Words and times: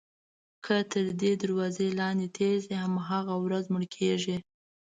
که 0.65 0.75
تر 0.91 1.05
دې 1.21 1.31
دروازې 1.43 1.87
لاندې 1.99 2.27
تېر 2.37 2.55
شي 2.65 2.75
هماغه 2.83 3.35
ورځ 3.43 3.65
مړ 3.73 3.83
کېږي. 3.95 4.37